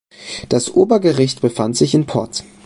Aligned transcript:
Das 0.49 0.71
Obergericht 0.73 1.41
befand 1.41 1.77
sich 1.77 1.93
in 1.93 2.07
Porz. 2.07 2.43